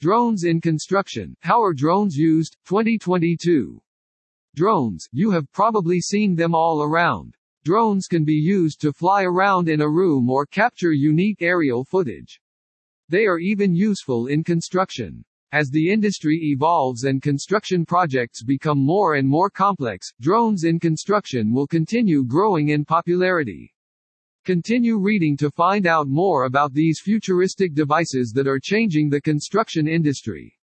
[0.00, 1.36] Drones in construction.
[1.40, 2.56] How are drones used?
[2.64, 3.82] 2022.
[4.56, 7.36] Drones, you have probably seen them all around.
[7.66, 12.40] Drones can be used to fly around in a room or capture unique aerial footage.
[13.10, 15.22] They are even useful in construction.
[15.52, 21.52] As the industry evolves and construction projects become more and more complex, drones in construction
[21.52, 23.74] will continue growing in popularity.
[24.46, 29.86] Continue reading to find out more about these futuristic devices that are changing the construction
[29.86, 30.58] industry.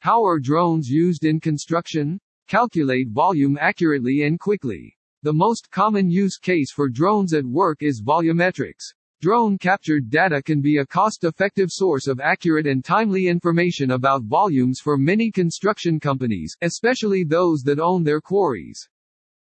[0.00, 2.18] How are drones used in construction?
[2.48, 4.96] Calculate volume accurately and quickly.
[5.22, 8.92] The most common use case for drones at work is volumetrics.
[9.22, 14.80] Drone captured data can be a cost-effective source of accurate and timely information about volumes
[14.80, 18.88] for many construction companies, especially those that own their quarries.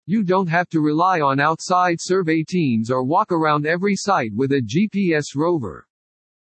[0.05, 4.52] You don't have to rely on outside survey teams or walk around every site with
[4.52, 5.88] a GPS rover.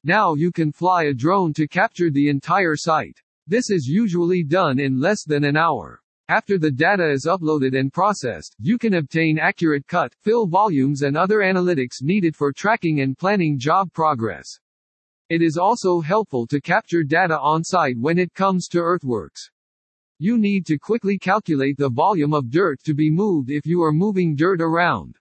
[0.03, 3.19] Now you can fly a drone to capture the entire site.
[3.47, 5.99] This is usually done in less than an hour.
[6.27, 11.17] After the data is uploaded and processed, you can obtain accurate cut, fill volumes and
[11.17, 14.59] other analytics needed for tracking and planning job progress.
[15.29, 19.49] It is also helpful to capture data on site when it comes to earthworks.
[20.21, 23.93] You need to quickly calculate the volume of dirt to be moved if you are
[23.93, 25.15] moving dirt around.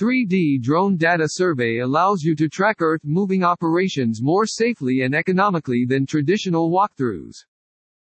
[0.00, 5.86] 3D drone data survey allows you to track earth moving operations more safely and economically
[5.88, 7.36] than traditional walkthroughs.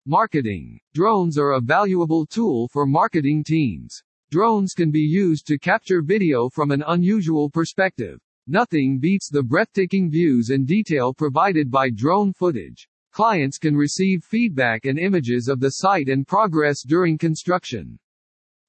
[0.07, 0.81] Marketing.
[0.95, 4.03] Drones are a valuable tool for marketing teams.
[4.31, 8.19] Drones can be used to capture video from an unusual perspective.
[8.47, 12.89] Nothing beats the breathtaking views and detail provided by drone footage.
[13.17, 17.99] Clients can receive feedback and images of the site and progress during construction.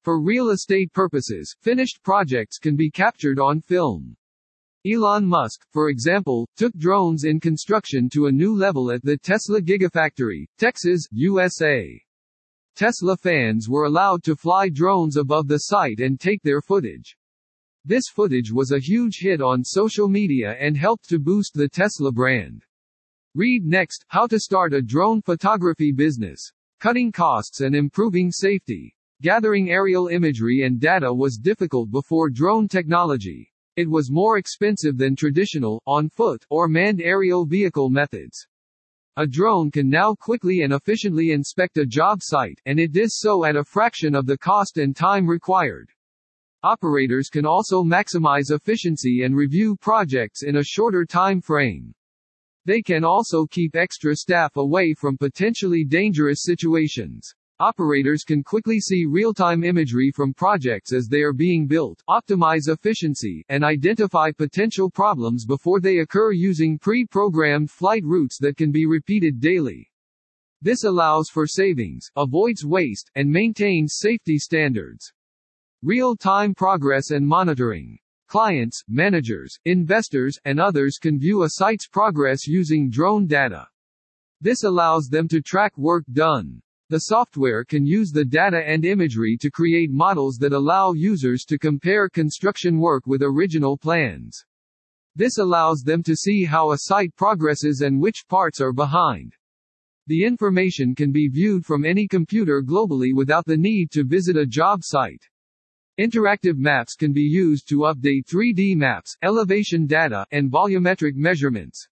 [0.04, 4.16] For real estate purposes, finished projects can be captured on film.
[4.90, 9.60] Elon Musk, for example, took drones in construction to a new level at the Tesla
[9.60, 12.02] Gigafactory, Texas, USA.
[12.74, 17.18] Tesla fans were allowed to fly drones above the site and take their footage.
[17.84, 22.10] This footage was a huge hit on social media and helped to boost the Tesla
[22.10, 22.64] brand.
[23.34, 26.50] Read next How to Start a Drone Photography Business.
[26.80, 28.96] Cutting costs and improving safety.
[29.20, 33.52] Gathering aerial imagery and data was difficult before drone technology.
[33.76, 38.46] It was more expensive than traditional, on foot, or manned aerial vehicle methods.
[39.18, 43.44] A drone can now quickly and efficiently inspect a job site, and it does so
[43.44, 45.90] at a fraction of the cost and time required.
[46.62, 51.92] Operators can also maximize efficiency and review projects in a shorter time frame.
[52.68, 57.32] They can also keep extra staff away from potentially dangerous situations.
[57.60, 63.42] Operators can quickly see real-time imagery from projects as they are being built, optimize efficiency,
[63.48, 69.40] and identify potential problems before they occur using pre-programmed flight routes that can be repeated
[69.40, 69.90] daily.
[70.60, 75.10] This allows for savings, avoids waste, and maintains safety standards.
[75.82, 77.98] Real-time progress and monitoring.
[78.28, 83.66] Clients, managers, investors, and others can view a site's progress using drone data.
[84.40, 89.36] This allows them to track work done, the software can use the data and imagery
[89.42, 94.42] to create models that allow users to compare construction work with original plans.
[95.14, 99.34] This allows them to see how a site progresses and which parts are behind.
[100.06, 104.46] The information can be viewed from any computer globally without the need to visit a
[104.46, 105.28] job site.
[105.98, 111.88] Interactive maps can be used to update 3D maps, elevation data, and volumetric measurements.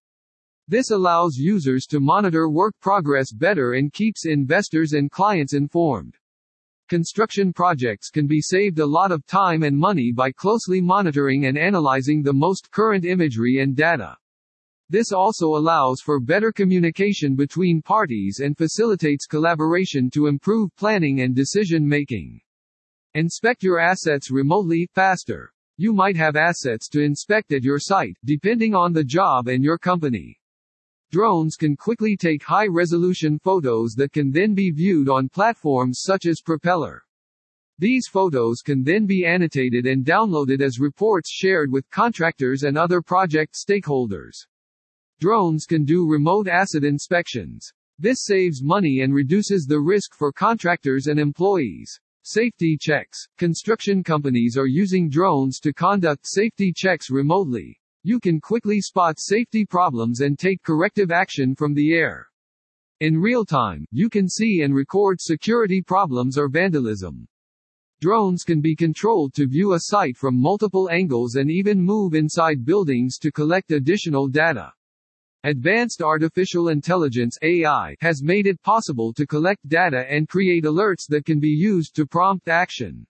[0.69, 6.15] This allows users to monitor work progress better and keeps investors and clients informed.
[6.87, 11.57] Construction projects can be saved a lot of time and money by closely monitoring and
[11.57, 14.15] analyzing the most current imagery and data.
[14.89, 21.35] This also allows for better communication between parties and facilitates collaboration to improve planning and
[21.35, 22.39] decision making.
[23.17, 25.51] Inspect your assets remotely, faster.
[25.77, 29.79] You might have assets to inspect at your site, depending on the job and your
[29.79, 30.37] company.
[31.11, 36.43] Drones can quickly take high-resolution photos that can then be viewed on platforms such as
[36.45, 37.01] Propeller.
[37.79, 43.01] These photos can then be annotated and downloaded as reports shared with contractors and other
[43.01, 44.45] project stakeholders.
[45.19, 47.67] Drones can do remote asset inspections.
[47.97, 51.99] This saves money and reduces the risk for contractors and employees.
[52.29, 53.25] Safety checks.
[53.37, 57.79] Construction companies are using drones to conduct safety checks remotely.
[58.03, 62.27] You can quickly spot safety problems and take corrective action from the air.
[62.99, 67.29] In real time, you can see and record security problems or vandalism.
[68.01, 72.65] Drones can be controlled to view a site from multiple angles and even move inside
[72.65, 74.73] buildings to collect additional data.
[75.43, 81.25] Advanced Artificial Intelligence AI has made it possible to collect data and create alerts that
[81.25, 83.05] can be used to prompt action.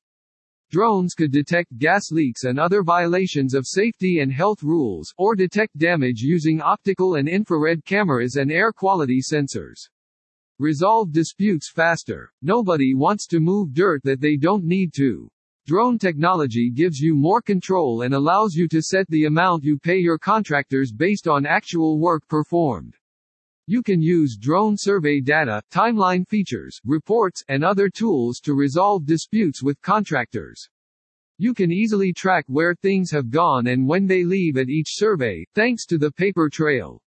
[0.70, 5.78] Drones could detect gas leaks and other violations of safety and health rules, or detect
[5.78, 9.88] damage using optical and infrared cameras and air quality sensors.
[10.60, 12.34] Resolve disputes faster.
[12.42, 15.30] Nobody wants to move dirt that they don't need to.
[15.68, 19.98] Drone technology gives you more control and allows you to set the amount you pay
[19.98, 22.96] your contractors based on actual work performed.
[23.66, 29.62] You can use drone survey data, timeline features, reports, and other tools to resolve disputes
[29.62, 30.70] with contractors.
[31.38, 35.46] You can easily track where things have gone and when they leave at each survey,
[35.54, 37.02] thanks to the paper trail.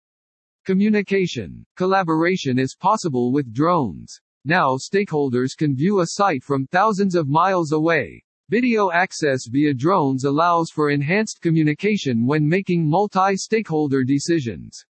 [0.67, 1.65] Communication.
[1.77, 4.21] Collaboration is possible with drones.
[4.45, 8.23] Now stakeholders can view a site from thousands of miles away.
[8.51, 14.85] Video access via drones allows for enhanced communication when making multi-stakeholder decisions.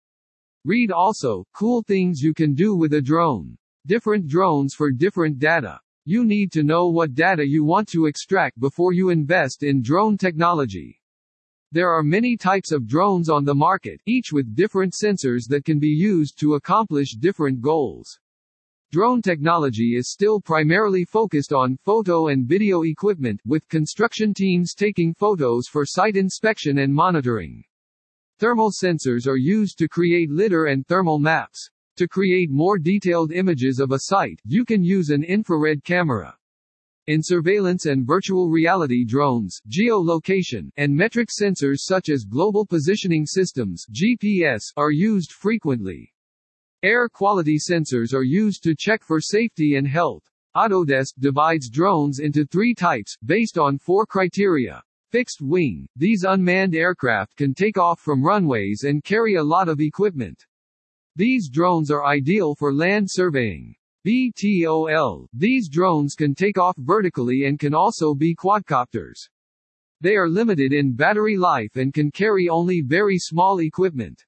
[0.65, 3.59] Read also, cool things you can do with a drone.
[3.87, 5.79] Different drones for different data.
[6.07, 10.17] You need to know what data you want to extract before you invest in drone
[10.17, 10.99] technology.
[11.71, 15.79] There are many types of drones on the market, each with different sensors that can
[15.79, 18.19] be used to accomplish different goals.
[18.93, 25.15] Drone technology is still primarily focused on photo and video equipment, with construction teams taking
[25.15, 27.63] photos for site inspection and monitoring.
[28.41, 31.71] Thermal sensors are used to create lidar and thermal maps.
[31.99, 36.37] To create more detailed images of a site, you can use an infrared camera.
[37.07, 43.87] In surveillance and virtual reality drones, geolocation, and metric sensors such as global positioning systems
[43.93, 46.13] GPS are used frequently.
[46.83, 50.23] Air quality sensors are used to check for safety and health.
[50.57, 54.83] Autodesk divides drones into three types, based on four criteria.
[55.11, 55.87] Fixed wing.
[55.97, 60.47] These unmanned aircraft can take off from runways and carry a lot of equipment.
[61.17, 63.77] These drones are ideal for land surveying.
[64.07, 65.27] VTOL.
[65.35, 69.29] These drones can take off vertically and can also be quadcopters.
[70.01, 74.25] They are limited in battery life and can carry only very small equipment.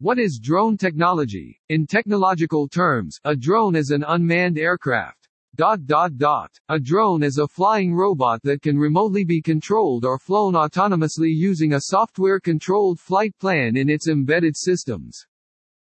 [0.00, 1.60] what is drone technology?
[1.70, 5.17] In technological terms, a drone is an unmanned aircraft.
[5.56, 6.52] Dot dot dot.
[6.68, 11.72] A drone is a flying robot that can remotely be controlled or flown autonomously using
[11.72, 15.26] a software-controlled flight plan in its embedded systems.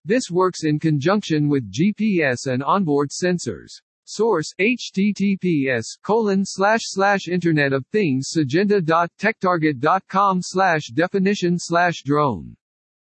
[0.03, 3.81] This works in conjunction with GPS and onboard sensors.
[4.05, 12.55] Source https colon slash slash internet of things sagenda.techtarget.com slash definition slash drone